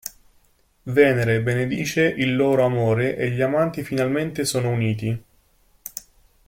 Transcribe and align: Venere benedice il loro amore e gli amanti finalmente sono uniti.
Venere 0.81 1.43
benedice 1.43 2.01
il 2.05 2.35
loro 2.35 2.65
amore 2.65 3.15
e 3.15 3.29
gli 3.29 3.41
amanti 3.41 3.83
finalmente 3.83 4.45
sono 4.45 4.71
uniti. 4.71 5.23